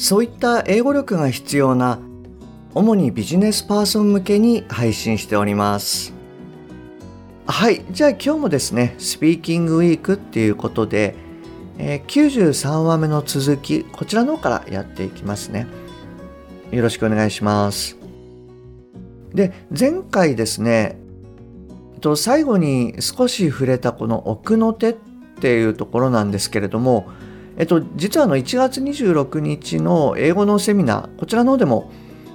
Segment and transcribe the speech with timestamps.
[0.00, 1.98] そういった英語力が必要な
[2.74, 6.14] 主にビジネスパーソン向けに配信しております。
[7.46, 11.16] はいじゃあ今日もですねスピーキングウィークっていうことで、
[11.76, 15.66] えー、93話目の続きこちらの方からやっていきますね。
[16.70, 17.98] よろしくお願いします。
[19.34, 20.96] で前回ですね
[22.00, 24.94] と最後に少し触れたこの奥の手っ
[25.40, 27.06] ていうところなんですけれども、
[27.56, 31.90] えっと、実はあの1月26日の英語のセミナーこちらの方でも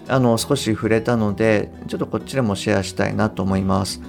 [0.08, 4.02] あの少し触れたのでちょっとこっちでもシェアしたいなと思います。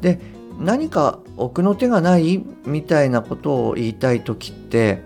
[0.00, 0.20] で
[0.58, 5.02] 何か奥の手がないみたいなことを言いたい時って、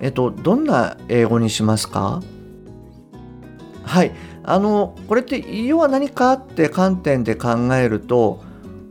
[0.00, 2.22] えっと、どんな英語にしますか？
[3.82, 8.42] はいあのこれって要は何かって観点で考えると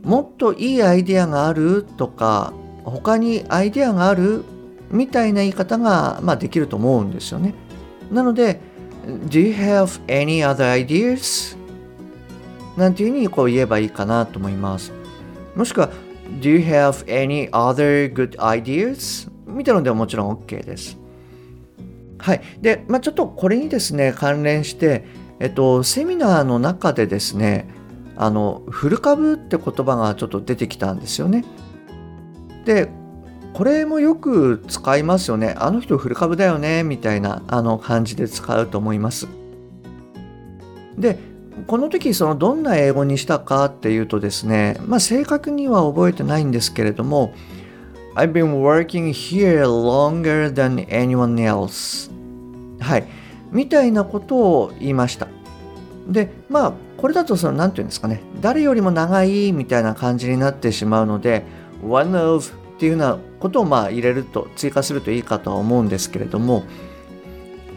[0.04, 2.52] もっといいアイデアがあるとか
[2.84, 4.44] 他にアイデアがある
[4.94, 7.54] みたいな言い方が、まあ、できると思うんですよね。
[8.10, 8.60] なので
[9.28, 11.58] Do you have any other ideas?
[12.76, 14.92] なんていうふうにこう言えばいいかなと思います。
[15.54, 15.90] もしくは
[16.40, 19.30] Do you have any other good ideas?
[19.46, 20.96] みたいなのでももちろん OK です。
[22.18, 22.40] はい。
[22.60, 25.04] で、まあ、ちょっとこれにですね、関連して、
[25.40, 27.68] えっと、セミナーの中でですね、
[28.16, 31.44] あの古株って言葉がちょっと出てきたんですよね。
[32.64, 32.88] で
[33.54, 35.54] これもよく使いますよね。
[35.58, 39.28] あの人古株だよねみたいなあの感じで使うと思います。
[40.98, 41.18] で
[41.68, 47.32] この時そのどんな英語にしたかっていうとですね、まあ、正確には覚えてないんですけれども
[48.16, 52.10] I've been working here longer than anyone else
[52.80, 53.04] はい
[53.52, 55.28] みたいなことを言いました
[56.08, 61.44] でまあこれだとその何て言うんですかね誰よりも長いみたいな感じになってしまうので
[61.88, 66.64] one of っていうようなことをまあ入れると追加するといいかとは思うんですけれども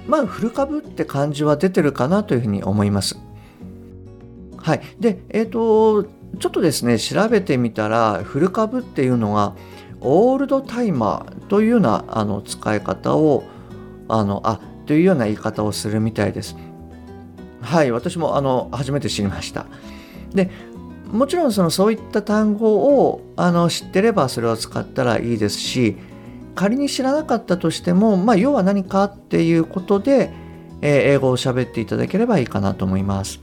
[0.07, 3.19] まあ古株って感じは出てるかなというふうに思います。
[4.57, 4.81] はい。
[4.99, 6.03] で、えっ、ー、と、
[6.39, 9.53] ちょっとですね、調べてみたら、古株っていうのが、
[9.99, 13.43] オールドタイマーというようなあの使い方を、
[14.07, 16.55] あの、あ、というような言い方をするみたいです。
[17.61, 19.65] はい私もあの初めて知りました
[20.33, 20.49] で
[21.11, 25.97] もちろんそのそういった単語をあの知ってればそれを使ったらいいですし
[26.55, 30.31] 仮に知らなかったとしても、まあ、要は何かっていうことで、
[30.81, 33.39] えー、英語を喋っていただければいいかなと思います。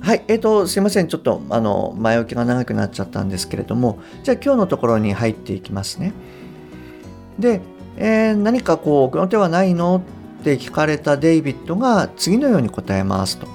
[0.00, 1.08] はい、えっ、ー、と、すいません。
[1.08, 6.12] ちょっと、あの、前置きが長くなっちゃったんですけれども、じゃあ今日のところに入っていきますね。
[7.38, 7.60] で、
[7.96, 10.02] えー、何かこう、奥の手はないの？
[10.40, 13.46] って聞かれたデイビッドが次のように答えますと、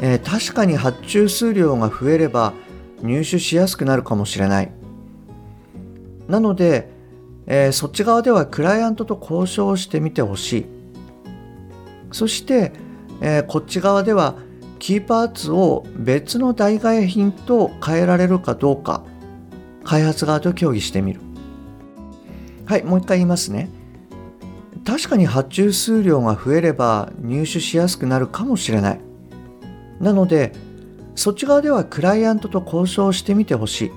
[0.00, 2.52] えー、確かに発注数量が増えれば
[3.02, 4.72] 入手しやすくなるかもしれない。
[6.28, 6.90] なので、
[7.46, 10.66] えー、そっち側ではクライアントと交渉してみてほしい。
[12.12, 12.72] そして、
[13.20, 14.36] えー、こっち側では
[14.78, 19.02] キーパーツを別の代替品と変えられるかどうか
[19.84, 21.20] 開発側と協議してみる。
[22.66, 23.70] はいもう一回言いますね。
[24.84, 29.07] 確かに発注数量が増えれば入手しやすくなるかもしれない。
[30.00, 30.52] なので
[31.14, 33.90] そっち側ではクライアントと交渉してみてほしい。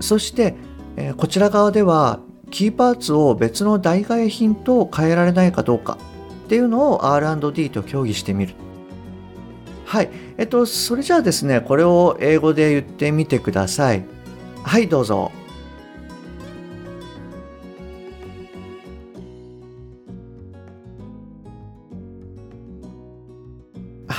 [0.00, 0.54] そして、
[0.96, 5.98] えこちら側ではキーパーツを別の代替品と変えられないかどうか
[6.46, 8.54] っていうのを R&D と協議してみる。
[9.84, 10.10] はい。
[10.38, 14.04] えっとそれじゃあですねこれを英語で言ってみてください。
[14.62, 15.30] はいどうぞ。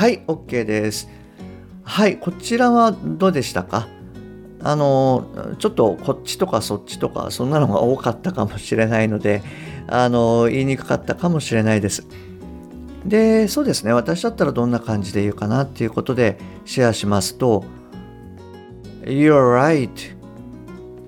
[0.03, 1.07] はい、OK です。
[1.85, 3.87] はい、こちらはどうでしたか？
[4.61, 9.41] あの、ちょっとこっちとかそっちとか、そんなのが多かったかもしれないので、
[9.87, 12.05] あの、言いにくかったかもしれないです。
[13.05, 17.63] で、そうですね、私だったらどんな感じで言うかなっていうことでシェアしますと、
[19.03, 19.89] You're right.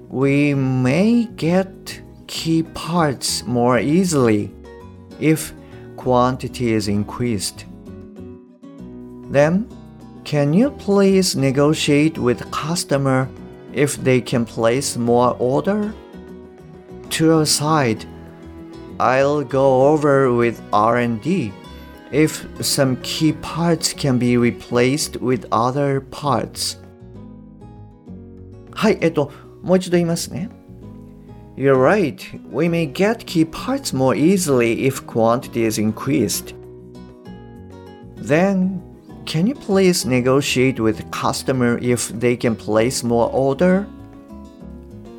[0.09, 1.67] We may get
[2.27, 4.51] key parts more easily
[5.19, 5.53] if
[5.97, 7.67] quantity is increased.
[9.30, 9.68] Then,
[10.24, 13.28] can you please negotiate with customer
[13.72, 15.94] if they can place more order?
[17.10, 18.04] To your side,
[18.98, 21.52] I'll go over with R&D
[22.12, 26.76] if some key parts can be replaced with other parts.
[28.72, 29.30] はい、えっと、
[29.62, 30.48] もう一度言いますね。
[31.56, 32.16] You're right.
[32.50, 36.54] We may get key parts more easily if quantity is increased.
[38.16, 38.80] Then,
[39.25, 43.87] can you please negotiate with customer if they can place more order?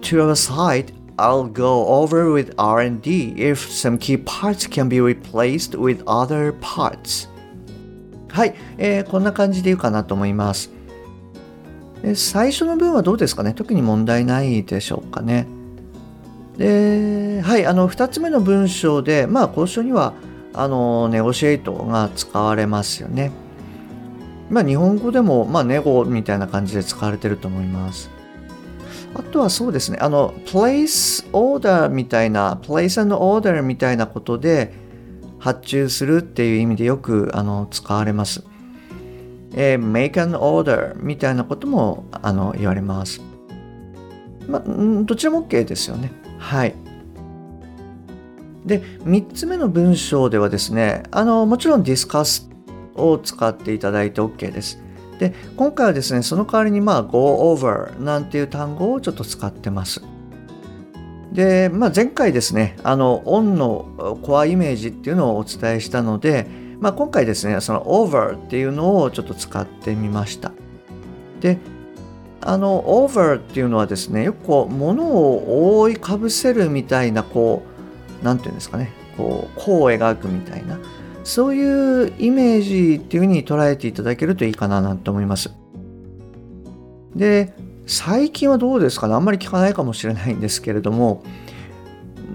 [0.02, 5.74] To our side, I'll go over with R&D if some key parts can be replaced
[5.74, 7.28] with other parts.
[8.30, 10.70] はい、えー、こんな感じでいいかなと思います。
[12.14, 15.46] 最初の文はどうですかね特に問題ないでしょうかね。
[16.56, 20.12] で、はい、あの2つ目の文章で、まあ、交渉には
[20.52, 23.32] あのネゴシエイトが使われますよね。
[24.50, 28.10] まあ、日本語でも、まあ、ネゴみたいな感じで使われてると思います。
[29.14, 34.72] あとはそうですね、あの、place order みたいな、place and order みたいなことで
[35.38, 38.44] 発注するっていう意味でよくあの使われます。
[39.54, 43.22] えー、make an order みたいなこともあの言われます。
[44.46, 44.62] まあ、
[45.04, 46.12] どちらも OK ですよね。
[46.38, 46.74] はい。
[48.66, 52.45] で、3つ目の文章ではですね、あの、もちろん discuss
[52.96, 54.80] を使っていただいて OK です。
[55.18, 60.02] で、今回はですね、その代わりにまあ go over なんていう単語をちょっと使ってます。
[61.32, 66.46] で、まあ、前回ですね、あの、オンのコアイメージっていうのをお伝えしたので、
[66.80, 70.52] まあ、今回ですね、その over っていうのをちょっと使ってみました。
[71.40, 71.58] で、
[72.40, 77.64] あの over っていうのはですね、よくこう、物を覆いかぶせるみたいな、こ
[78.22, 80.78] う、なんていうんですかね、こう、弧を描くみたいな、
[81.26, 85.50] そういうイメージっていうふうに捉えていただけるといいかななんて思います。
[87.16, 87.52] で、
[87.84, 91.24] 最近はどうですかね、あんまり聞かないかもしれないんですけれども、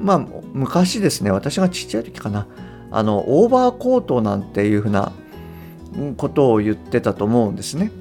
[0.01, 2.47] まあ、昔ですね、私がちっちゃい時かな、
[2.91, 5.13] あのオーバーコートなんていうふうな
[6.17, 7.93] ことを言ってたと思うんですね。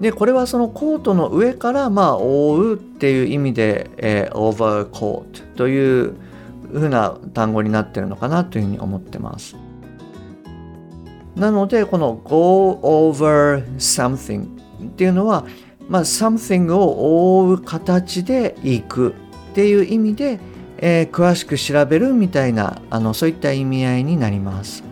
[0.00, 6.14] でこれはそのコートの上からまあ覆うっていう意味で、えー、オーバーコートという
[6.80, 9.56] ふうな単語になってるのかなというふうに思ってます。
[11.36, 14.46] なのでこの go over something
[14.86, 15.44] っていうのは、
[15.88, 19.14] まあ、something を覆う形で行く
[19.50, 20.38] っていう意味で
[20.78, 24.84] えー、詳しく調べるみたいなあのそういった意味合いになります。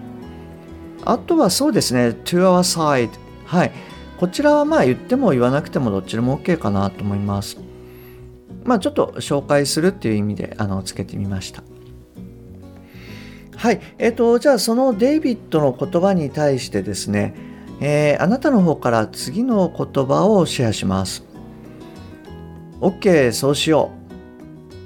[1.04, 3.10] あとはそうですね to our side
[3.44, 3.72] はい。
[4.18, 7.58] こちらはまあ言っても言わなくてもどっちでも OK かなと思います。
[8.64, 11.62] まあちょっと紹介するっていう意味であのつけてみました。
[13.62, 13.80] はい。
[13.96, 17.32] えっ、ー、とじゃあそのデイビッドの言葉に対してですね、
[17.80, 21.24] えー、あなたの方から次の言葉をシェアします。
[22.80, 23.92] OK そうしよ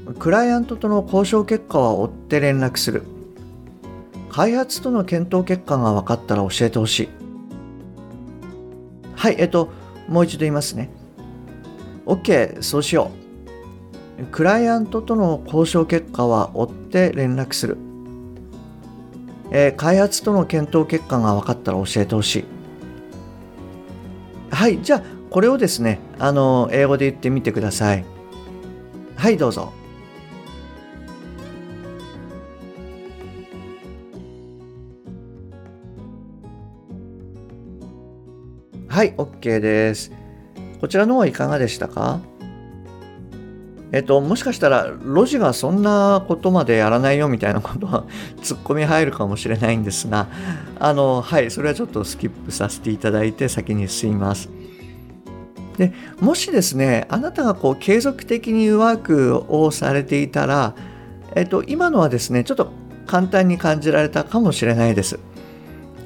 [0.06, 0.12] う。
[0.12, 3.04] クライアントとの交渉結果は追って連絡する。
[4.28, 7.08] 開発との検討結果が分かったら教えてほしい。
[9.14, 9.36] はい。
[9.38, 9.70] えっと
[10.06, 10.90] もう一度言いますね。
[12.04, 13.10] OK そうしよ
[14.20, 14.26] う。
[14.26, 17.78] クライアントとの交渉結果は追って連絡する、
[19.50, 22.44] えー、開発との検討結果が分かったら教えてほしい。
[24.50, 28.04] はいじゃあこれをですねあの英語で言ってみてください。
[29.16, 29.72] はいどうぞ。
[38.88, 40.10] はい、OK です。
[40.80, 42.20] こちらの方はいかがでしたか？
[43.96, 48.04] えっと、もしかしたら、ロジがそんなことまでやらないよみたいなことは、
[48.42, 50.28] ツッコミ入るかもしれないんですが、
[50.78, 54.50] あの、はい、それはちょっとスキップさせていただいて、先に進みます。
[55.78, 60.74] で、もしですね、あなたがこう、継続的にワークをされていたら、
[61.34, 62.70] えっと、今のはですね、ちょっと
[63.06, 65.18] 簡単に感じられたかもしれないです。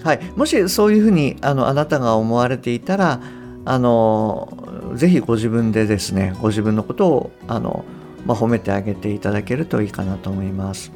[0.04, 3.20] はい、もしそういうふうにあのあなたが思われていたら
[3.66, 7.84] あのぜひご自分でですねご自分のことをあの、
[8.26, 10.92] まあ、褒めてあげていただけるといいかなと思います。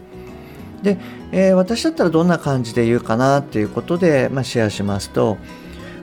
[0.83, 0.99] で、
[1.33, 5.39] えー、私だったらどんな感じで言うかなっていうことで、まあ、シェアしますと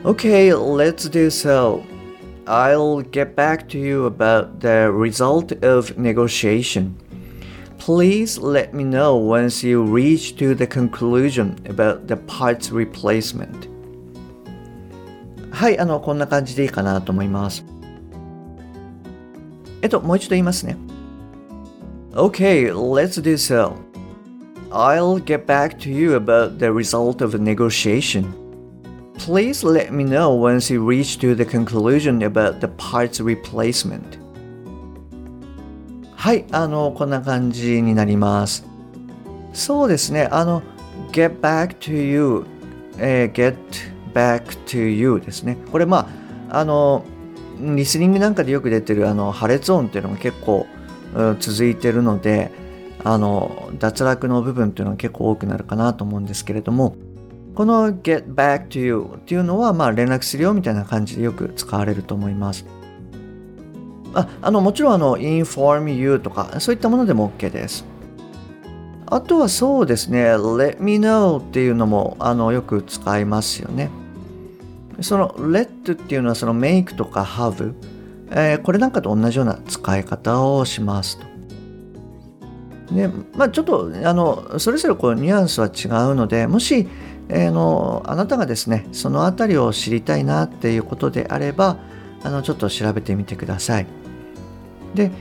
[0.04, 1.84] Okay, let's do so.
[2.48, 6.96] I'll get back to you about the result of negotiation.
[7.78, 13.70] Please let me know once you reach to the conclusion about the parts replacement.
[15.52, 17.64] はい、あの、こんな感じでいいかなと思います。
[19.83, 20.77] えっと、もう一度言いますね。
[22.13, 23.75] Okay, let's do so.
[24.71, 28.33] I'll get back to you about the result of the negotiation.
[29.19, 34.19] Please let me know once you reach to the conclusion about the parts replacement.
[36.15, 38.67] はい、あの、こんな感じになります。
[39.53, 40.29] そうですね。
[40.31, 40.63] あの、
[41.13, 42.45] get back to you、
[42.99, 43.57] えー、get
[44.13, 45.57] back to you ですね。
[45.71, 46.09] これま
[46.51, 47.05] あ、あの、
[47.76, 50.68] リスニングなんかでよく出てるあの破裂音っていうのが結構、
[51.16, 52.52] うん、続いてるので、
[53.04, 56.96] あの、脱落の部分っていうのが結構多くなるかなと思うんですけれども、
[57.56, 62.66] この get back to you っていうのは、まあ連絡するよみたいな感じでよく使われると思います。
[64.14, 67.86] ああのもちろんあの inform you とかそういったものでも OK です。
[69.06, 73.90] あとはそうですね let me know っていうのもあのよく使いますよね。
[75.02, 77.74] その let っていうのはその make とか have、
[78.30, 81.32] えー、これなんかと同じような使い方をしますと。
[82.92, 86.90] でまあ、ちょっとあのそれぞれこうニュアンスは違うのでもし、
[87.30, 91.78] えー、のあなたがですねその辺りを知りたいなっていうことであれば
[92.24, 93.88] あのちょっと調べてみてください。
[94.94, 95.12] で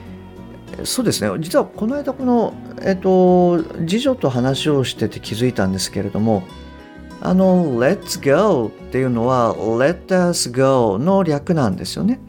[0.84, 6.42] そうですね実はこの間この、えっと、次女と話をしてて気づいたんですけれども
[7.22, 12.20] あの「Let's go」っていうのは「Let us go」の略なんですよね。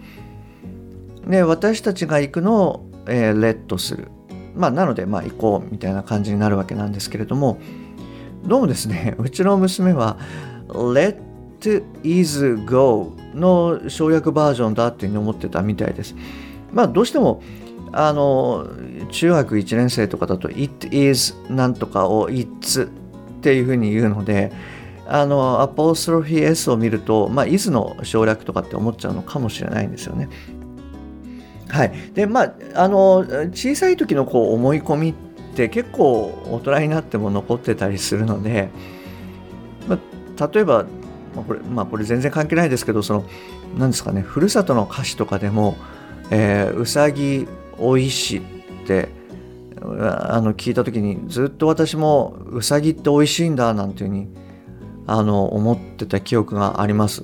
[1.27, 4.09] で私たちが行くのを、えー、レッドする。
[4.55, 7.57] まあなのでまあ行こうみたいな感じになるわけなんですけれども
[8.45, 10.17] どうもですね うちの娘は
[10.67, 11.15] 「Let
[12.03, 16.15] is go」の省略バージョンだっていうふうに思ってたみたいです。
[16.73, 17.41] まあどうしても
[17.93, 18.67] あの
[19.09, 22.89] 中学1年生とかだと「it is なんとか」を「it's」っ
[23.41, 24.51] ていうふうに言うので
[25.13, 30.29] あのアポストロフィー S を見ると、まあ、is の省略とかって思っちゃうのかもしれないんですよね。
[31.69, 35.13] はい、でまああの小さい時のこう思い込みっ
[35.55, 38.69] て結構大人になっても残ってたりするので、
[39.87, 40.85] まあ、例えば、
[41.35, 43.25] まあ、これまあこれ全然関係ないですけどその
[43.77, 45.77] 何ですかねふるさとの歌詞とかでも
[46.31, 47.45] えー、うさぎ
[47.77, 48.41] おいし
[48.83, 49.09] って
[49.81, 54.29] あの聞いた時にずっと私もうさぎって美味しいんだなんていうふうに
[55.11, 57.23] あの思ってた記憶があります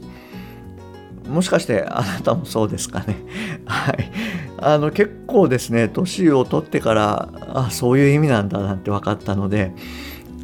[1.27, 3.17] もしかしてあなたもそうですかね
[3.65, 4.11] はい
[4.59, 9.73] あの結構ですね年を取ってからあそういう意味なんだなんて分かったので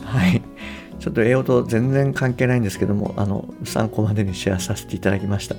[0.03, 0.41] はい
[0.99, 5.55] ちょっと英語と全然関係ないんですけどもあの参考までにシェアさせていただきました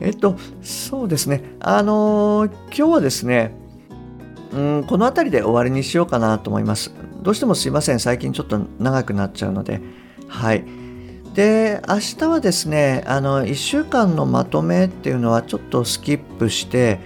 [0.00, 1.42] えっと、そうですね。
[1.60, 3.54] あの、今日はですね、
[4.52, 6.92] うん、この辺りで終わりにしようかなと思います。
[7.22, 8.00] どうしてもすいません。
[8.00, 9.80] 最近ちょっと長くなっちゃうので。
[10.28, 10.64] はい。
[11.34, 17.00] で、明日はですね、あの、1週間のまとめっていうのはちょっとスキップして、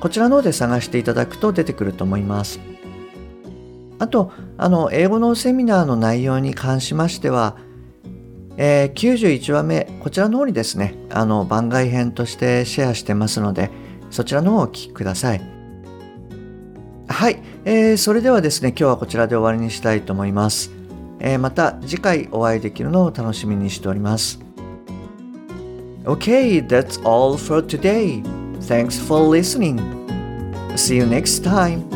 [0.00, 2.58] こちらの方で探していただくと出てくると思います。
[3.98, 7.58] あと、あの、英語のセミナーの内容に関しましては、
[8.56, 13.70] えー、91話目、こちらの方にですね、あの番外編としてシェアしてますので、
[14.10, 15.59] そちらの方をお聞きください。
[17.20, 20.70] はい、えー、それではですね、今日はこちらで終わりにしたいと思います。
[21.18, 24.40] えー、また次回お会いできるのを楽しみにしております。
[26.06, 28.22] Okay, that's all for today.
[28.62, 29.76] Thanks for listening.
[30.76, 31.86] See you next time.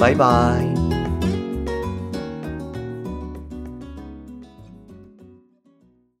[0.00, 0.85] Bye bye.